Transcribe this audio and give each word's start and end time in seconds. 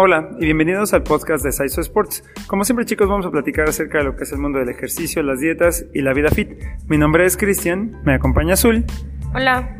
Hola 0.00 0.28
y 0.38 0.44
bienvenidos 0.44 0.94
al 0.94 1.02
podcast 1.02 1.44
de 1.44 1.50
Saizo 1.50 1.80
Sports. 1.80 2.22
Como 2.46 2.62
siempre 2.62 2.86
chicos 2.86 3.08
vamos 3.08 3.26
a 3.26 3.32
platicar 3.32 3.68
acerca 3.68 3.98
de 3.98 4.04
lo 4.04 4.14
que 4.14 4.22
es 4.22 4.30
el 4.30 4.38
mundo 4.38 4.60
del 4.60 4.68
ejercicio, 4.68 5.24
las 5.24 5.40
dietas 5.40 5.86
y 5.92 6.02
la 6.02 6.12
vida 6.12 6.28
fit. 6.30 6.50
Mi 6.86 6.96
nombre 6.96 7.26
es 7.26 7.36
Cristian, 7.36 8.00
me 8.04 8.14
acompaña 8.14 8.54
Azul. 8.54 8.84
Hola. 9.34 9.76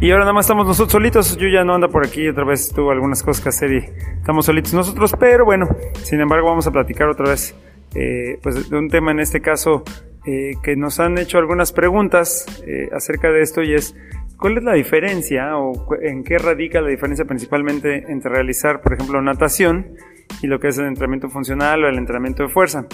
Y 0.00 0.10
ahora 0.10 0.24
nada 0.24 0.32
más 0.32 0.46
estamos 0.46 0.66
nosotros 0.66 0.90
solitos, 0.90 1.36
yo 1.36 1.46
ya 1.46 1.62
no 1.62 1.72
anda 1.72 1.86
por 1.86 2.04
aquí, 2.04 2.26
otra 2.26 2.44
vez 2.44 2.72
tuvo 2.74 2.90
algunas 2.90 3.22
cosas 3.22 3.44
que 3.44 3.48
hacer 3.50 3.72
y 3.72 3.84
estamos 4.16 4.44
solitos 4.44 4.74
nosotros, 4.74 5.14
pero 5.20 5.44
bueno, 5.44 5.68
sin 6.02 6.20
embargo 6.20 6.48
vamos 6.48 6.66
a 6.66 6.72
platicar 6.72 7.08
otra 7.08 7.28
vez 7.28 7.54
eh, 7.94 8.40
pues 8.42 8.70
de 8.70 8.76
un 8.76 8.88
tema 8.88 9.12
en 9.12 9.20
este 9.20 9.40
caso 9.40 9.84
eh, 10.26 10.54
que 10.64 10.74
nos 10.74 10.98
han 10.98 11.16
hecho 11.18 11.38
algunas 11.38 11.70
preguntas 11.70 12.46
eh, 12.66 12.88
acerca 12.92 13.30
de 13.30 13.42
esto 13.42 13.62
y 13.62 13.74
es 13.74 13.94
¿Cuál 14.42 14.58
es 14.58 14.64
la 14.64 14.72
diferencia 14.72 15.56
o 15.56 15.86
en 16.02 16.24
qué 16.24 16.36
radica 16.36 16.80
la 16.80 16.88
diferencia 16.88 17.24
principalmente 17.24 18.10
entre 18.10 18.28
realizar, 18.28 18.80
por 18.80 18.94
ejemplo, 18.94 19.22
natación 19.22 19.94
y 20.42 20.48
lo 20.48 20.58
que 20.58 20.66
es 20.66 20.78
el 20.78 20.86
entrenamiento 20.86 21.30
funcional 21.30 21.84
o 21.84 21.88
el 21.88 21.96
entrenamiento 21.96 22.42
de 22.42 22.48
fuerza? 22.48 22.86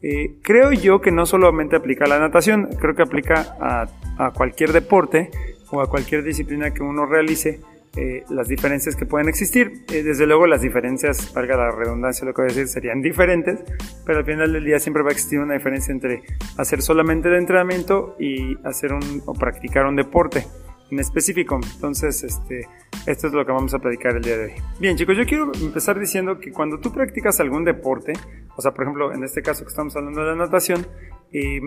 Eh, 0.00 0.38
creo 0.40 0.72
yo 0.72 1.02
que 1.02 1.12
no 1.12 1.26
solamente 1.26 1.76
aplica 1.76 2.06
a 2.06 2.08
la 2.08 2.18
natación, 2.18 2.70
creo 2.80 2.94
que 2.94 3.02
aplica 3.02 3.58
a, 3.60 4.32
cualquier 4.32 4.72
deporte 4.72 5.28
o 5.70 5.82
a 5.82 5.90
cualquier 5.90 6.24
disciplina 6.24 6.72
que 6.72 6.82
uno 6.82 7.04
realice, 7.04 7.60
eh, 7.94 8.24
las 8.30 8.48
diferencias 8.48 8.96
que 8.96 9.04
pueden 9.04 9.28
existir. 9.28 9.84
Eh, 9.92 10.02
desde 10.02 10.26
luego 10.26 10.46
las 10.46 10.62
diferencias, 10.62 11.34
valga 11.34 11.58
la 11.58 11.72
redundancia 11.72 12.24
lo 12.24 12.32
que 12.32 12.40
voy 12.40 12.50
a 12.50 12.54
decir, 12.54 12.68
serían 12.68 13.02
diferentes, 13.02 13.62
pero 14.06 14.20
al 14.20 14.24
final 14.24 14.50
del 14.50 14.64
día 14.64 14.78
siempre 14.78 15.02
va 15.02 15.10
a 15.10 15.12
existir 15.12 15.40
una 15.40 15.52
diferencia 15.52 15.92
entre 15.92 16.22
hacer 16.56 16.80
solamente 16.80 17.28
el 17.28 17.34
entrenamiento 17.34 18.16
y 18.18 18.56
hacer 18.66 18.94
un, 18.94 19.22
o 19.26 19.34
practicar 19.34 19.84
un 19.84 19.96
deporte 19.96 20.46
en 20.90 20.98
específico. 20.98 21.58
Entonces, 21.74 22.22
este, 22.22 22.68
esto 23.06 23.26
es 23.26 23.32
lo 23.32 23.44
que 23.44 23.52
vamos 23.52 23.74
a 23.74 23.78
platicar 23.78 24.16
el 24.16 24.22
día 24.22 24.36
de 24.36 24.44
hoy. 24.44 24.52
Bien, 24.80 24.96
chicos, 24.96 25.16
yo 25.16 25.24
quiero 25.26 25.52
empezar 25.54 25.98
diciendo 25.98 26.38
que 26.38 26.52
cuando 26.52 26.78
tú 26.78 26.92
practicas 26.92 27.40
algún 27.40 27.64
deporte, 27.64 28.12
o 28.56 28.62
sea, 28.62 28.72
por 28.72 28.84
ejemplo, 28.84 29.12
en 29.12 29.24
este 29.24 29.42
caso 29.42 29.64
que 29.64 29.70
estamos 29.70 29.94
hablando 29.96 30.22
de 30.22 30.26
la 30.28 30.36
natación, 30.36 30.86
eh, 31.32 31.60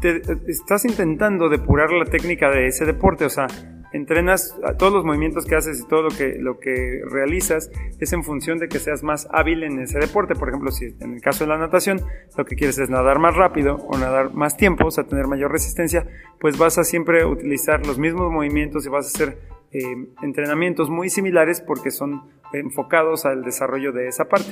te, 0.00 0.22
estás 0.46 0.84
intentando 0.84 1.48
depurar 1.48 1.90
la 1.92 2.04
técnica 2.04 2.50
de 2.50 2.66
ese 2.66 2.84
deporte, 2.84 3.24
o 3.24 3.30
sea, 3.30 3.46
entrenas 3.92 4.56
todos 4.78 4.92
los 4.92 5.04
movimientos 5.04 5.46
que 5.46 5.54
haces 5.54 5.80
y 5.80 5.88
todo 5.88 6.02
lo 6.02 6.10
que, 6.10 6.36
lo 6.38 6.58
que 6.58 7.00
realizas 7.10 7.70
es 7.98 8.12
en 8.12 8.22
función 8.22 8.58
de 8.58 8.68
que 8.68 8.78
seas 8.78 9.02
más 9.02 9.28
hábil 9.30 9.62
en 9.62 9.78
ese 9.80 9.98
deporte. 9.98 10.34
Por 10.34 10.48
ejemplo, 10.48 10.70
si 10.70 10.94
en 11.00 11.14
el 11.14 11.20
caso 11.20 11.44
de 11.44 11.48
la 11.48 11.58
natación 11.58 12.00
lo 12.36 12.44
que 12.44 12.56
quieres 12.56 12.78
es 12.78 12.90
nadar 12.90 13.18
más 13.18 13.34
rápido 13.34 13.76
o 13.76 13.96
nadar 13.98 14.32
más 14.34 14.56
tiempo, 14.56 14.86
o 14.86 14.90
sea, 14.90 15.04
tener 15.04 15.26
mayor 15.26 15.52
resistencia, 15.52 16.06
pues 16.40 16.58
vas 16.58 16.78
a 16.78 16.84
siempre 16.84 17.24
utilizar 17.24 17.86
los 17.86 17.98
mismos 17.98 18.30
movimientos 18.30 18.86
y 18.86 18.88
vas 18.88 19.06
a 19.06 19.08
hacer 19.08 19.38
eh, 19.72 19.82
entrenamientos 20.22 20.88
muy 20.88 21.10
similares 21.10 21.60
porque 21.60 21.90
son 21.90 22.22
enfocados 22.52 23.26
al 23.26 23.44
desarrollo 23.44 23.92
de 23.92 24.08
esa 24.08 24.26
parte. 24.26 24.50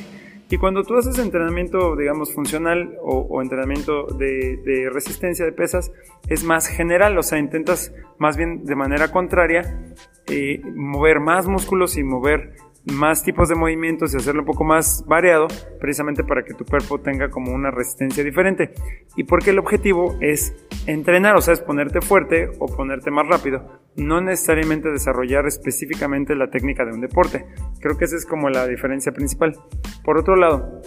Y 0.49 0.59
cuando 0.59 0.85
tú 0.85 0.97
haces 0.97 1.19
entrenamiento, 1.19 1.97
digamos, 1.97 2.33
funcional 2.33 2.97
o, 3.03 3.43
entrenamiento 3.43 4.07
de, 4.07 4.89
resistencia 4.93 5.45
de 5.45 5.53
pesas, 5.53 5.91
es 6.29 6.45
más 6.45 6.69
general, 6.69 7.19
o 7.19 7.23
sea, 7.23 7.39
intentas 7.39 7.93
más 8.19 8.37
bien 8.37 8.65
de 8.65 8.77
manera 8.77 9.11
contraria 9.11 9.95
eh, 10.29 10.61
mover 10.75 11.19
más 11.19 11.49
músculos 11.49 11.97
y 11.97 12.05
mover 12.05 12.55
más 12.93 13.23
tipos 13.23 13.49
de 13.49 13.55
movimientos 13.55 14.15
y 14.15 14.17
hacerlo 14.17 14.43
un 14.43 14.47
poco 14.47 14.65
más 14.65 15.05
variado, 15.07 15.49
precisamente 15.81 16.25
para 16.25 16.45
que 16.45 16.55
tu 16.55 16.65
cuerpo 16.65 17.01
tenga 17.01 17.31
como 17.31 17.53
una 17.53 17.71
resistencia 17.71 18.23
diferente. 18.23 18.73
Y 19.17 19.25
porque 19.25 19.51
el 19.51 19.59
objetivo 19.59 20.17
es 20.21 20.55
entrenar, 20.87 21.37
o 21.37 21.41
sea, 21.41 21.55
es 21.55 21.61
ponerte 21.61 22.01
fuerte 22.01 22.51
o 22.59 22.67
ponerte 22.67 23.11
más 23.11 23.27
rápido, 23.27 23.81
no 23.97 24.21
necesariamente 24.21 24.91
desarrollar 24.91 25.47
específicamente 25.47 26.35
la 26.37 26.51
técnica 26.51 26.85
de 26.85 26.93
un 26.93 27.01
deporte. 27.01 27.47
Creo 27.81 27.97
que 27.97 28.05
esa 28.05 28.17
es 28.17 28.27
como 28.27 28.51
la 28.51 28.67
diferencia 28.67 29.13
principal. 29.13 29.57
Por 30.05 30.19
otro 30.19 30.37
lado, 30.37 30.83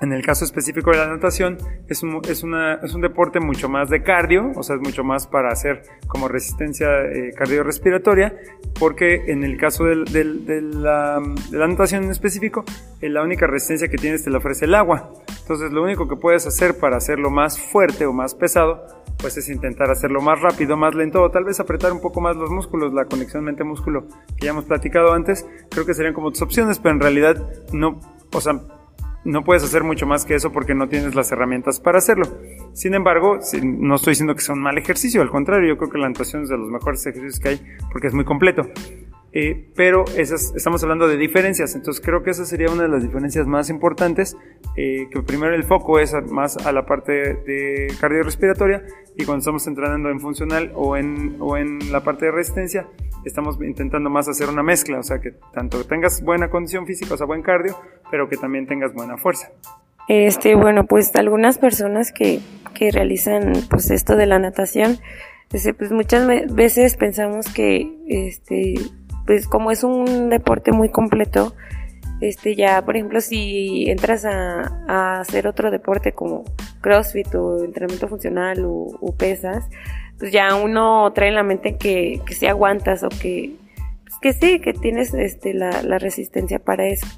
en 0.00 0.12
el 0.12 0.24
caso 0.24 0.44
específico 0.44 0.90
de 0.90 0.98
la 0.98 1.08
natación, 1.08 1.58
es 1.88 2.02
un, 2.02 2.20
es, 2.28 2.42
una, 2.42 2.74
es 2.74 2.94
un 2.94 3.00
deporte 3.00 3.40
mucho 3.40 3.68
más 3.68 3.90
de 3.90 4.02
cardio, 4.02 4.52
o 4.54 4.62
sea, 4.62 4.76
es 4.76 4.82
mucho 4.82 5.04
más 5.04 5.26
para 5.26 5.50
hacer 5.50 5.82
como 6.06 6.28
resistencia 6.28 6.88
eh, 7.02 7.32
cardiorrespiratoria, 7.36 8.34
porque 8.78 9.24
en 9.26 9.44
el 9.44 9.56
caso 9.56 9.84
del, 9.84 10.04
de, 10.04 10.24
la, 10.24 11.20
de, 11.50 11.58
la, 11.58 11.68
natación 11.68 12.04
en 12.04 12.10
específico, 12.10 12.64
eh, 13.00 13.08
la 13.08 13.22
única 13.22 13.46
resistencia 13.46 13.88
que 13.88 13.96
tienes 13.96 14.24
te 14.24 14.30
la 14.30 14.38
ofrece 14.38 14.64
el 14.64 14.74
agua. 14.74 15.12
Entonces, 15.40 15.72
lo 15.72 15.82
único 15.82 16.08
que 16.08 16.16
puedes 16.16 16.46
hacer 16.46 16.78
para 16.78 16.96
hacerlo 16.96 17.30
más 17.30 17.60
fuerte 17.60 18.06
o 18.06 18.12
más 18.12 18.34
pesado, 18.34 18.86
pues 19.18 19.36
es 19.36 19.48
intentar 19.48 19.90
hacerlo 19.90 20.20
más 20.20 20.40
rápido, 20.40 20.76
más 20.76 20.94
lento, 20.94 21.22
o 21.22 21.30
tal 21.30 21.44
vez 21.44 21.60
apretar 21.60 21.92
un 21.92 22.00
poco 22.00 22.20
más 22.20 22.36
los 22.36 22.50
músculos, 22.50 22.92
la 22.92 23.04
conexión 23.04 23.44
mente-músculo 23.44 24.06
que 24.36 24.46
ya 24.46 24.50
hemos 24.50 24.64
platicado 24.64 25.12
antes, 25.12 25.46
creo 25.70 25.86
que 25.86 25.94
serían 25.94 26.14
como 26.14 26.30
tus 26.30 26.42
opciones, 26.42 26.78
pero 26.78 26.94
en 26.94 27.00
realidad 27.00 27.36
no, 27.72 28.00
o 28.32 28.40
sea, 28.40 28.60
no 29.24 29.42
puedes 29.42 29.64
hacer 29.64 29.82
mucho 29.84 30.06
más 30.06 30.24
que 30.24 30.34
eso 30.34 30.52
porque 30.52 30.74
no 30.74 30.88
tienes 30.88 31.14
las 31.14 31.32
herramientas 31.32 31.80
para 31.80 31.98
hacerlo. 31.98 32.26
Sin 32.72 32.94
embargo, 32.94 33.38
no 33.62 33.94
estoy 33.96 34.12
diciendo 34.12 34.34
que 34.34 34.42
sea 34.42 34.54
un 34.54 34.62
mal 34.62 34.78
ejercicio, 34.78 35.22
al 35.22 35.30
contrario, 35.30 35.68
yo 35.68 35.78
creo 35.78 35.90
que 35.90 35.98
la 35.98 36.08
natación 36.08 36.42
es 36.42 36.48
de 36.48 36.58
los 36.58 36.70
mejores 36.70 37.04
ejercicios 37.06 37.40
que 37.40 37.48
hay 37.48 37.60
porque 37.90 38.08
es 38.08 38.14
muy 38.14 38.24
completo. 38.24 38.68
Eh, 39.36 39.68
pero 39.74 40.04
esas, 40.16 40.54
estamos 40.54 40.80
hablando 40.84 41.08
de 41.08 41.16
diferencias, 41.16 41.74
entonces 41.74 42.00
creo 42.04 42.22
que 42.22 42.30
esa 42.30 42.44
sería 42.44 42.70
una 42.70 42.84
de 42.84 42.88
las 42.88 43.02
diferencias 43.02 43.48
más 43.48 43.68
importantes, 43.68 44.36
eh, 44.76 45.08
que 45.10 45.22
primero 45.22 45.56
el 45.56 45.64
foco 45.64 45.98
es 45.98 46.14
más 46.30 46.56
a 46.64 46.70
la 46.70 46.86
parte 46.86 47.12
de 47.12 47.88
cardiorrespiratoria 48.00 48.84
y 49.16 49.24
cuando 49.24 49.40
estamos 49.40 49.66
entrenando 49.66 50.08
en 50.08 50.20
funcional 50.20 50.70
o 50.76 50.96
en, 50.96 51.34
o 51.40 51.56
en 51.56 51.90
la 51.90 52.04
parte 52.04 52.26
de 52.26 52.30
resistencia, 52.30 52.86
estamos 53.24 53.58
intentando 53.60 54.08
más 54.08 54.28
hacer 54.28 54.48
una 54.48 54.62
mezcla, 54.62 55.00
o 55.00 55.02
sea, 55.02 55.20
que 55.20 55.32
tanto 55.52 55.84
tengas 55.84 56.22
buena 56.22 56.48
condición 56.48 56.86
física, 56.86 57.14
o 57.14 57.16
sea, 57.16 57.26
buen 57.26 57.42
cardio, 57.42 57.76
pero 58.14 58.28
que 58.28 58.36
también 58.36 58.68
tengas 58.68 58.94
buena 58.94 59.16
fuerza. 59.16 59.50
Este, 60.06 60.54
bueno, 60.54 60.86
pues 60.86 61.12
algunas 61.16 61.58
personas 61.58 62.12
que, 62.12 62.38
que 62.72 62.92
realizan 62.92 63.54
pues 63.68 63.90
esto 63.90 64.14
de 64.14 64.26
la 64.26 64.38
natación, 64.38 64.98
este, 65.52 65.74
pues 65.74 65.90
muchas 65.90 66.24
veces 66.54 66.96
pensamos 66.96 67.52
que 67.52 67.92
este 68.06 68.74
pues 69.26 69.48
como 69.48 69.72
es 69.72 69.82
un 69.82 70.30
deporte 70.30 70.70
muy 70.70 70.90
completo, 70.90 71.56
este 72.20 72.54
ya 72.54 72.84
por 72.84 72.94
ejemplo 72.94 73.20
si 73.20 73.90
entras 73.90 74.24
a, 74.24 75.18
hacer 75.18 75.48
otro 75.48 75.72
deporte 75.72 76.12
como 76.12 76.44
CrossFit 76.82 77.34
o 77.34 77.64
entrenamiento 77.64 78.06
funcional 78.06 78.62
o, 78.64 79.12
pesas, 79.18 79.68
pues 80.20 80.30
ya 80.30 80.54
uno 80.54 81.12
trae 81.14 81.30
en 81.30 81.34
la 81.34 81.42
mente 81.42 81.78
que, 81.78 82.20
que 82.24 82.34
si 82.34 82.46
aguantas 82.46 83.02
o 83.02 83.08
que, 83.08 83.56
pues 84.04 84.14
que 84.22 84.32
sí, 84.34 84.60
que 84.60 84.72
tienes 84.72 85.12
este, 85.14 85.52
la, 85.52 85.98
resistencia 85.98 86.60
para 86.60 86.86
eso. 86.86 87.08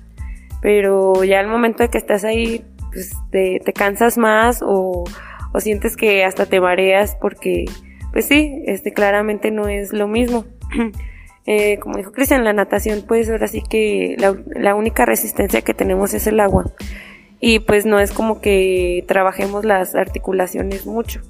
Pero 0.66 1.22
ya 1.22 1.38
al 1.38 1.46
momento 1.46 1.84
de 1.84 1.90
que 1.90 1.98
estás 1.98 2.24
ahí, 2.24 2.64
pues 2.92 3.12
te, 3.30 3.60
te 3.64 3.72
cansas 3.72 4.18
más 4.18 4.62
o, 4.62 5.04
o, 5.52 5.60
sientes 5.60 5.96
que 5.96 6.24
hasta 6.24 6.46
te 6.46 6.60
mareas 6.60 7.16
porque, 7.20 7.66
pues 8.12 8.26
sí, 8.26 8.64
este, 8.66 8.92
claramente 8.92 9.52
no 9.52 9.68
es 9.68 9.92
lo 9.92 10.08
mismo. 10.08 10.44
eh, 11.46 11.78
como 11.78 11.98
dijo 11.98 12.10
Cristian, 12.10 12.42
la 12.42 12.52
natación, 12.52 13.04
pues 13.06 13.30
ahora 13.30 13.46
sí 13.46 13.62
que 13.62 14.16
la, 14.18 14.34
la 14.56 14.74
única 14.74 15.06
resistencia 15.06 15.62
que 15.62 15.72
tenemos 15.72 16.14
es 16.14 16.26
el 16.26 16.40
agua. 16.40 16.64
Y 17.38 17.60
pues 17.60 17.86
no 17.86 18.00
es 18.00 18.10
como 18.10 18.40
que 18.40 19.04
trabajemos 19.06 19.64
las 19.64 19.94
articulaciones 19.94 20.84
mucho 20.84 21.22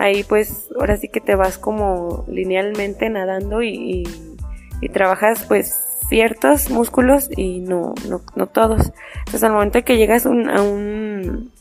ahí 0.00 0.22
pues 0.22 0.68
ahora 0.78 0.96
sí 0.96 1.08
que 1.08 1.20
te 1.20 1.34
vas 1.34 1.58
como 1.58 2.24
linealmente 2.28 3.10
nadando 3.10 3.60
y, 3.64 4.04
y, 4.80 4.88
trabajas 4.90 5.44
pues 5.48 5.87
ciertos 6.08 6.70
músculos 6.70 7.28
y 7.36 7.60
no, 7.60 7.94
no, 8.08 8.22
no 8.34 8.46
todos. 8.46 8.92
Entonces 9.18 9.44
al 9.44 9.52
momento 9.52 9.82
que 9.84 9.96
llegas 9.96 10.26
a 10.26 10.30
un 10.30 11.52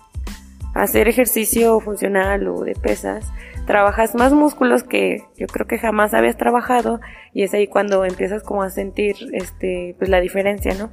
a 0.74 0.84
hacer 0.84 1.08
ejercicio 1.08 1.80
funcional 1.80 2.48
o 2.48 2.64
de 2.64 2.74
pesas, 2.76 3.32
trabajas 3.66 4.16
más 4.16 4.32
músculos 4.32 4.84
que 4.84 5.24
yo 5.36 5.48
creo 5.48 5.66
que 5.66 5.80
jamás 5.80 6.14
habías 6.14 6.38
trabajado 6.38 7.00
y 7.34 7.44
es 7.44 7.54
ahí 7.54 7.68
cuando 7.68 8.06
empiezas 8.06 8.44
como 8.44 8.64
a 8.64 8.70
sentir 8.70 9.16
este 9.34 9.96
pues 9.98 10.10
la 10.10 10.22
diferencia, 10.22 10.74
¿no? 10.76 10.92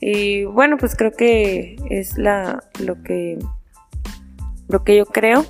Y 0.00 0.44
bueno, 0.44 0.76
pues 0.76 0.96
creo 0.96 1.12
que 1.12 1.76
es 1.88 2.18
la 2.18 2.64
lo 2.80 3.02
que 3.02 3.38
lo 4.68 4.82
que 4.82 4.96
yo 4.96 5.06
creo 5.06 5.44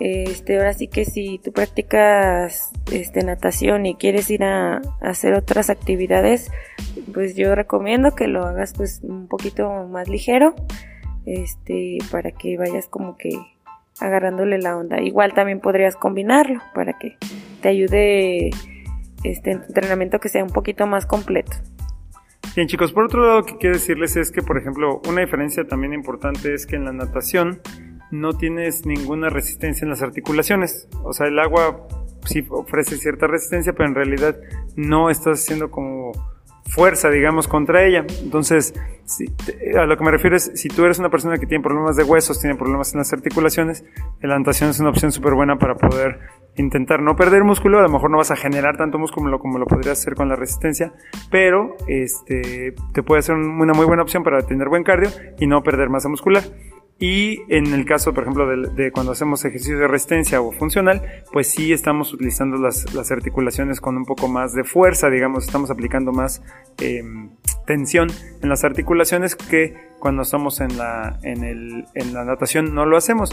este, 0.00 0.56
ahora 0.56 0.72
sí 0.72 0.88
que 0.88 1.04
si 1.04 1.38
tú 1.44 1.52
practicas 1.52 2.72
este, 2.90 3.22
natación 3.22 3.84
y 3.84 3.96
quieres 3.96 4.30
ir 4.30 4.42
a, 4.42 4.80
hacer 5.02 5.34
otras 5.34 5.68
actividades, 5.68 6.50
pues 7.12 7.36
yo 7.36 7.54
recomiendo 7.54 8.14
que 8.14 8.26
lo 8.26 8.44
hagas 8.44 8.72
pues 8.72 9.00
un 9.02 9.28
poquito 9.28 9.86
más 9.88 10.08
ligero, 10.08 10.54
este, 11.26 11.98
para 12.10 12.32
que 12.32 12.56
vayas 12.56 12.88
como 12.88 13.18
que 13.18 13.30
agarrándole 14.00 14.58
la 14.58 14.74
onda. 14.74 15.02
Igual 15.02 15.34
también 15.34 15.60
podrías 15.60 15.96
combinarlo 15.96 16.62
para 16.74 16.98
que 16.98 17.18
te 17.60 17.68
ayude 17.68 18.50
este 19.22 19.50
entrenamiento 19.50 20.18
que 20.18 20.30
sea 20.30 20.42
un 20.42 20.50
poquito 20.50 20.86
más 20.86 21.04
completo. 21.04 21.52
Bien 22.56 22.66
chicos, 22.66 22.92
por 22.92 23.04
otro 23.04 23.24
lado, 23.24 23.44
que 23.44 23.58
quiero 23.58 23.76
decirles 23.76 24.16
es 24.16 24.32
que, 24.32 24.40
por 24.40 24.56
ejemplo, 24.56 25.02
una 25.06 25.20
diferencia 25.20 25.64
también 25.68 25.92
importante 25.92 26.54
es 26.54 26.66
que 26.66 26.76
en 26.76 26.86
la 26.86 26.92
natación 26.92 27.60
no 28.10 28.32
tienes 28.32 28.86
ninguna 28.86 29.30
resistencia 29.30 29.84
en 29.84 29.90
las 29.90 30.02
articulaciones. 30.02 30.88
O 31.04 31.12
sea, 31.12 31.26
el 31.26 31.38
agua 31.38 31.86
sí 32.24 32.44
ofrece 32.50 32.96
cierta 32.96 33.26
resistencia, 33.26 33.72
pero 33.72 33.88
en 33.88 33.94
realidad 33.94 34.36
no 34.76 35.10
estás 35.10 35.40
haciendo 35.42 35.70
como 35.70 36.12
fuerza, 36.70 37.10
digamos, 37.10 37.48
contra 37.48 37.84
ella. 37.84 38.04
Entonces, 38.22 38.74
a 39.76 39.86
lo 39.86 39.96
que 39.96 40.04
me 40.04 40.10
refiero 40.10 40.36
es, 40.36 40.52
si 40.54 40.68
tú 40.68 40.84
eres 40.84 40.98
una 40.98 41.10
persona 41.10 41.38
que 41.38 41.46
tiene 41.46 41.62
problemas 41.62 41.96
de 41.96 42.04
huesos, 42.04 42.40
tiene 42.40 42.56
problemas 42.56 42.92
en 42.92 42.98
las 42.98 43.12
articulaciones, 43.12 43.84
la 44.22 44.38
natación 44.38 44.70
es 44.70 44.80
una 44.80 44.90
opción 44.90 45.10
súper 45.12 45.34
buena 45.34 45.58
para 45.58 45.74
poder 45.74 46.20
intentar 46.56 47.00
no 47.00 47.16
perder 47.16 47.44
músculo, 47.44 47.78
a 47.78 47.82
lo 47.82 47.88
mejor 47.88 48.10
no 48.10 48.18
vas 48.18 48.30
a 48.30 48.36
generar 48.36 48.76
tanto 48.76 48.98
músculo 48.98 49.38
como 49.38 49.58
lo 49.58 49.66
podrías 49.66 49.98
hacer 49.98 50.14
con 50.14 50.28
la 50.28 50.36
resistencia, 50.36 50.92
pero 51.30 51.76
este, 51.86 52.74
te 52.92 53.02
puede 53.02 53.22
ser 53.22 53.36
una 53.36 53.72
muy 53.72 53.86
buena 53.86 54.02
opción 54.02 54.22
para 54.22 54.42
tener 54.42 54.68
buen 54.68 54.84
cardio 54.84 55.10
y 55.38 55.46
no 55.46 55.62
perder 55.62 55.88
masa 55.88 56.08
muscular. 56.08 56.42
Y 57.02 57.40
en 57.48 57.72
el 57.72 57.86
caso, 57.86 58.12
por 58.12 58.24
ejemplo, 58.24 58.46
de, 58.46 58.92
cuando 58.92 59.12
hacemos 59.12 59.42
ejercicio 59.46 59.78
de 59.78 59.88
resistencia 59.88 60.42
o 60.42 60.52
funcional, 60.52 61.00
pues 61.32 61.48
sí 61.48 61.72
estamos 61.72 62.12
utilizando 62.12 62.58
las, 62.58 63.10
articulaciones 63.10 63.80
con 63.80 63.96
un 63.96 64.04
poco 64.04 64.28
más 64.28 64.52
de 64.52 64.64
fuerza, 64.64 65.08
digamos, 65.08 65.46
estamos 65.46 65.70
aplicando 65.70 66.12
más 66.12 66.42
em, 66.78 67.30
tensión 67.66 68.08
en 68.42 68.48
las 68.50 68.64
articulaciones 68.64 69.34
que 69.34 69.89
cuando 70.00 70.22
estamos 70.22 70.60
en 70.60 70.76
la, 70.76 71.20
en, 71.22 71.44
el, 71.44 71.84
en 71.94 72.12
la 72.12 72.24
natación 72.24 72.74
no 72.74 72.86
lo 72.86 72.96
hacemos. 72.96 73.30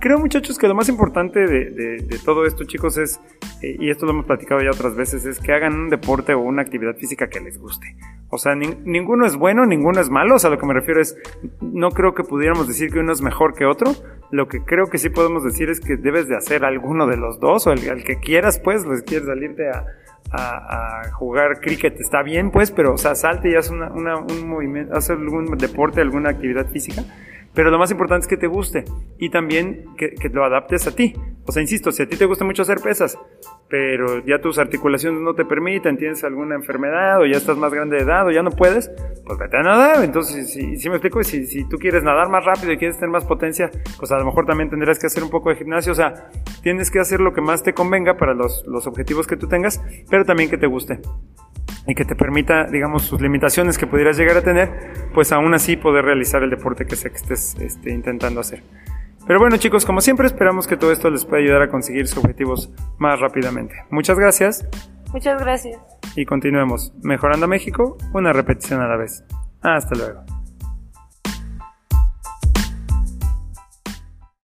Creo, 0.00 0.18
muchachos, 0.18 0.56
que 0.58 0.68
lo 0.68 0.74
más 0.74 0.88
importante 0.88 1.46
de, 1.46 1.70
de, 1.70 2.18
todo 2.24 2.46
esto, 2.46 2.64
chicos, 2.64 2.96
es, 2.96 3.20
eh, 3.62 3.76
y 3.78 3.90
esto 3.90 4.06
lo 4.06 4.12
hemos 4.12 4.26
platicado 4.26 4.62
ya 4.62 4.70
otras 4.70 4.94
veces, 4.94 5.26
es 5.26 5.40
que 5.40 5.52
hagan 5.52 5.74
un 5.74 5.90
deporte 5.90 6.32
o 6.34 6.40
una 6.40 6.62
actividad 6.62 6.94
física 6.96 7.28
que 7.28 7.40
les 7.40 7.58
guste. 7.58 7.96
O 8.30 8.38
sea, 8.38 8.54
ninguno 8.54 9.26
es 9.26 9.36
bueno, 9.36 9.66
ninguno 9.66 10.00
es 10.00 10.08
malo. 10.08 10.36
O 10.36 10.38
sea, 10.38 10.50
lo 10.50 10.58
que 10.58 10.66
me 10.66 10.72
refiero 10.72 11.00
es, 11.00 11.16
no 11.60 11.90
creo 11.90 12.14
que 12.14 12.22
pudiéramos 12.22 12.68
decir 12.68 12.92
que 12.92 13.00
uno 13.00 13.12
es 13.12 13.20
mejor 13.22 13.54
que 13.54 13.66
otro. 13.66 13.92
Lo 14.30 14.46
que 14.46 14.62
creo 14.62 14.86
que 14.86 14.98
sí 14.98 15.10
podemos 15.10 15.42
decir 15.42 15.68
es 15.68 15.80
que 15.80 15.96
debes 15.96 16.28
de 16.28 16.36
hacer 16.36 16.64
alguno 16.64 17.08
de 17.08 17.16
los 17.16 17.40
dos, 17.40 17.66
o 17.66 17.72
el, 17.72 18.04
que 18.04 18.20
quieras, 18.20 18.60
pues, 18.60 18.86
les 18.86 19.02
quieres 19.02 19.26
salirte 19.26 19.68
a, 19.68 19.84
a, 20.32 21.02
jugar 21.12 21.60
cricket 21.60 22.00
está 22.00 22.22
bien, 22.22 22.50
pues, 22.50 22.70
pero, 22.70 22.94
o 22.94 22.98
sea, 22.98 23.14
salte 23.14 23.50
y 23.50 23.56
haz 23.56 23.70
una, 23.70 23.90
un 23.90 24.48
movimiento, 24.48 24.94
haz 24.94 25.10
algún 25.10 25.46
deporte, 25.58 26.00
alguna 26.00 26.30
actividad 26.30 26.66
física. 26.66 27.04
Pero 27.52 27.70
lo 27.70 27.78
más 27.78 27.90
importante 27.90 28.24
es 28.24 28.28
que 28.28 28.36
te 28.36 28.46
guste 28.46 28.84
y 29.18 29.28
también 29.28 29.86
que, 29.96 30.14
que, 30.14 30.28
lo 30.28 30.44
adaptes 30.44 30.86
a 30.86 30.94
ti. 30.94 31.14
O 31.46 31.52
sea, 31.52 31.60
insisto, 31.60 31.90
si 31.90 32.02
a 32.02 32.08
ti 32.08 32.16
te 32.16 32.24
gusta 32.24 32.44
mucho 32.44 32.62
hacer 32.62 32.78
pesas, 32.78 33.18
pero 33.70 34.18
ya 34.26 34.40
tus 34.40 34.58
articulaciones 34.58 35.20
no 35.20 35.34
te 35.34 35.44
permiten, 35.44 35.96
tienes 35.96 36.24
alguna 36.24 36.56
enfermedad 36.56 37.20
o 37.20 37.26
ya 37.26 37.36
estás 37.36 37.56
más 37.56 37.72
grande 37.72 37.96
de 37.96 38.02
edad 38.02 38.26
o 38.26 38.32
ya 38.32 38.42
no 38.42 38.50
puedes, 38.50 38.90
pues 39.24 39.38
vete 39.38 39.56
a 39.56 39.62
nadar. 39.62 40.04
Entonces, 40.04 40.50
si, 40.50 40.88
me 40.88 40.96
explico, 40.96 41.22
si, 41.22 41.68
tú 41.68 41.78
quieres 41.78 42.02
nadar 42.02 42.28
más 42.28 42.44
rápido 42.44 42.72
y 42.72 42.78
quieres 42.78 42.96
tener 42.96 43.10
más 43.10 43.24
potencia, 43.24 43.70
pues 43.96 44.10
a 44.10 44.18
lo 44.18 44.24
mejor 44.24 44.44
también 44.44 44.68
tendrás 44.68 44.98
que 44.98 45.06
hacer 45.06 45.22
un 45.22 45.30
poco 45.30 45.50
de 45.50 45.56
gimnasio. 45.56 45.92
O 45.92 45.94
sea, 45.94 46.30
tienes 46.62 46.90
que 46.90 46.98
hacer 46.98 47.20
lo 47.20 47.32
que 47.32 47.40
más 47.40 47.62
te 47.62 47.72
convenga 47.72 48.16
para 48.16 48.34
los, 48.34 48.66
los 48.66 48.88
objetivos 48.88 49.28
que 49.28 49.36
tú 49.36 49.46
tengas, 49.46 49.80
pero 50.10 50.24
también 50.24 50.50
que 50.50 50.58
te 50.58 50.66
guste 50.66 50.98
y 51.86 51.94
que 51.94 52.04
te 52.04 52.16
permita, 52.16 52.64
digamos, 52.64 53.02
sus 53.02 53.20
limitaciones 53.20 53.78
que 53.78 53.86
pudieras 53.86 54.16
llegar 54.16 54.36
a 54.36 54.42
tener, 54.42 55.08
pues 55.14 55.30
aún 55.30 55.54
así 55.54 55.76
poder 55.76 56.04
realizar 56.04 56.42
el 56.42 56.50
deporte 56.50 56.86
que 56.86 56.96
sé 56.96 57.10
que 57.10 57.16
estés 57.16 57.56
este, 57.60 57.90
intentando 57.90 58.40
hacer. 58.40 58.62
Pero 59.26 59.38
bueno 59.38 59.56
chicos, 59.58 59.84
como 59.84 60.00
siempre 60.00 60.26
esperamos 60.26 60.66
que 60.66 60.76
todo 60.76 60.92
esto 60.92 61.10
les 61.10 61.24
pueda 61.24 61.42
ayudar 61.42 61.62
a 61.62 61.70
conseguir 61.70 62.06
sus 62.08 62.18
objetivos 62.18 62.70
más 62.98 63.20
rápidamente. 63.20 63.74
Muchas 63.90 64.18
gracias. 64.18 64.66
Muchas 65.12 65.40
gracias. 65.40 65.78
Y 66.16 66.24
continuemos. 66.24 66.92
Mejorando 67.02 67.46
México, 67.48 67.96
una 68.12 68.32
repetición 68.32 68.80
a 68.80 68.88
la 68.88 68.96
vez. 68.96 69.24
Hasta 69.62 69.94
luego. 69.96 70.39